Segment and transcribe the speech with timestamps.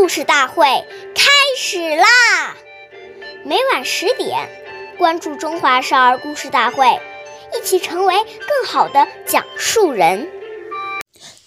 [0.00, 0.64] 故事大会
[1.14, 2.56] 开始啦！
[3.44, 4.48] 每晚十点，
[4.96, 6.86] 关注《中华少儿故事大会》，
[7.54, 10.26] 一起成为更好的讲述人。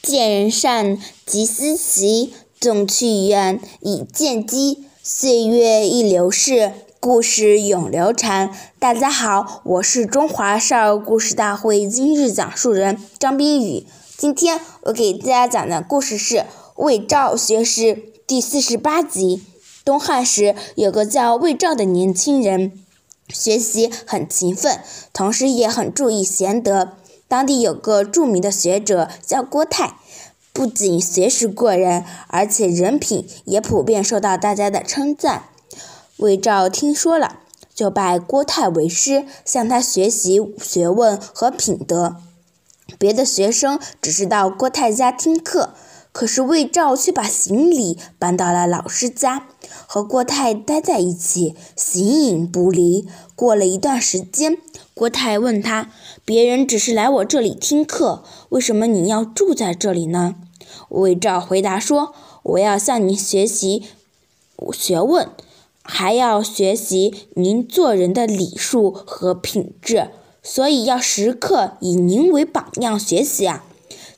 [0.04, 4.86] 见人善，即思齐；纵去远，以见机。
[5.02, 8.56] 岁月易流逝，故事永流传。
[8.78, 13.88] 大家好，我是中华少儿故事大会今日讲述人张冰雨。
[14.16, 16.36] 今天我给大家讲的故事是
[16.76, 17.82] 《魏赵学士》
[18.26, 19.44] 第四十八集。
[19.86, 22.72] 东汉时，有个叫魏赵的年轻人，
[23.30, 24.80] 学习很勤奋，
[25.14, 26.94] 同时也很注意贤德。
[27.28, 29.98] 当地有个著名的学者叫郭泰。
[30.52, 35.46] 不仅学识过人，而且人品也普遍受到大家的称赞。
[36.18, 37.40] 魏赵听说了，
[37.74, 42.18] 就拜郭泰为师，向他学习学问和品德。
[43.00, 45.74] 别的学生只是到郭泰家听课，
[46.14, 49.48] 可是魏照却把行李搬到了老师家，
[49.88, 53.08] 和郭泰待在一起，形影不离。
[53.36, 54.60] 过了一段时间，
[54.94, 55.90] 郭泰问他
[56.24, 60.36] ：“别人只是来我这里听课，为什么你要住在这里呢？”
[60.90, 63.84] 魏照回答说：“我要向您学习
[64.72, 65.28] 学问，
[65.82, 70.12] 还要学习您做人的礼数和品质，
[70.44, 73.66] 所以要时刻以您为榜样学习啊！”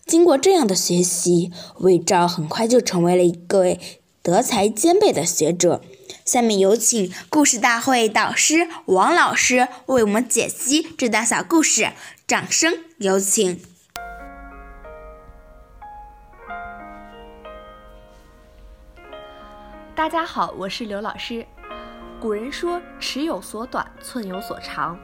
[0.06, 3.76] 经过这样的学习，魏照很快就成为了一个
[4.22, 5.82] 德才兼备的学者。
[6.24, 11.92] 下面有请故事大会导师王老师为我们解析这段小故事，
[12.28, 13.60] 掌声有请。
[19.96, 21.44] 大家好，我是刘老师。
[22.22, 25.00] 古人说“尺有所短，寸有所长”。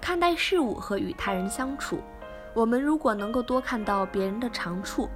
[0.00, 1.98] 看待事物和与他人相处，
[2.54, 5.08] 我们如果能够多看到别人的长处，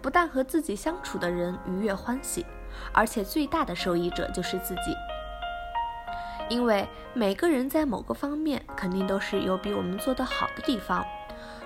[0.00, 2.44] 不但和自己相处的人愉悦欢喜，
[2.92, 4.94] 而且最大的受益者就是自己。
[6.48, 11.04] 因为每个人在某个方面肯定都是有比我们做得好的地方。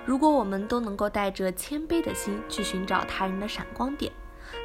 [0.05, 4.11] 如果我们都能够带着谦卑的心去寻找他人的闪光点。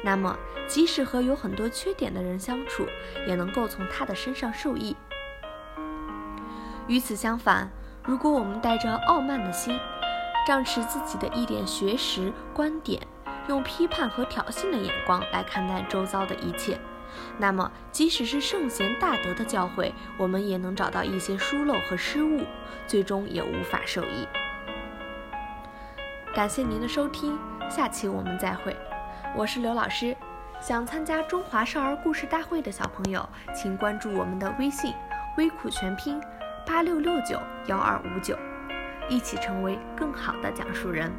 [0.03, 2.85] 那么，即使和有很多缺点的人相处，
[3.25, 4.95] 也能够从他的身上受益。
[6.87, 7.71] 与此相反，
[8.03, 9.79] 如果我们带着傲慢的心，
[10.49, 12.99] 仗持自己的一点学识观点，
[13.47, 16.75] 用批判和挑衅的眼光来看待周遭的一切，
[17.37, 22.41] 那么即使是圣贤大德的教诲，我们也能找到一些疏漏和失误，
[22.87, 24.27] 最终也无法受益。
[26.33, 27.37] 感谢您的收听，
[27.69, 28.75] 下期我们再会。
[29.35, 30.17] 我是刘老师，
[30.59, 33.23] 想参加中华少儿故事大会的小朋友，
[33.53, 34.95] 请关注我们的微信
[35.37, 36.19] “微苦全拼
[36.65, 38.35] 八六六九幺二五九”，
[39.09, 41.11] 一起成为更好的讲述人。